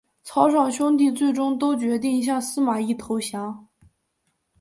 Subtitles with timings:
[0.23, 3.67] 曹爽兄弟最终都决定向司马懿投降。